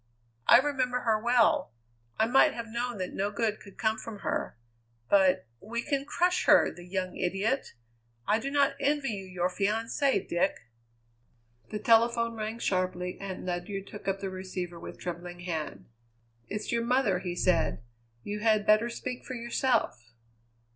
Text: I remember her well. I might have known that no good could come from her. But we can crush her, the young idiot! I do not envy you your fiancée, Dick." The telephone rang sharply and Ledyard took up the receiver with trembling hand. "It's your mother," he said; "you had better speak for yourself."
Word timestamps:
I 0.47 0.57
remember 0.57 1.01
her 1.01 1.21
well. 1.21 1.73
I 2.17 2.25
might 2.25 2.55
have 2.55 2.65
known 2.69 2.97
that 2.97 3.13
no 3.13 3.29
good 3.29 3.59
could 3.59 3.77
come 3.77 3.99
from 3.99 4.21
her. 4.21 4.57
But 5.11 5.45
we 5.59 5.83
can 5.83 6.05
crush 6.05 6.45
her, 6.45 6.71
the 6.73 6.85
young 6.87 7.15
idiot! 7.15 7.75
I 8.27 8.39
do 8.39 8.49
not 8.49 8.73
envy 8.79 9.09
you 9.09 9.25
your 9.25 9.47
fiancée, 9.47 10.27
Dick." 10.27 10.57
The 11.69 11.77
telephone 11.77 12.33
rang 12.33 12.57
sharply 12.57 13.19
and 13.21 13.45
Ledyard 13.45 13.85
took 13.85 14.07
up 14.07 14.21
the 14.21 14.31
receiver 14.31 14.79
with 14.79 14.99
trembling 14.99 15.41
hand. 15.41 15.85
"It's 16.47 16.71
your 16.71 16.83
mother," 16.83 17.19
he 17.19 17.35
said; 17.35 17.83
"you 18.23 18.39
had 18.39 18.65
better 18.65 18.89
speak 18.89 19.23
for 19.23 19.35
yourself." 19.35 20.13